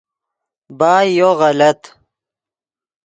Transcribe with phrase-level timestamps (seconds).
[0.79, 1.81] بائے یو غلط